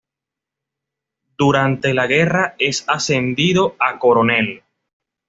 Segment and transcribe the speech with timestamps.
[1.37, 4.63] Durante la guerra es ascendido a coronel.